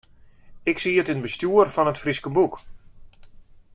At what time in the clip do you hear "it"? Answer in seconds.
1.19-1.25, 1.91-2.01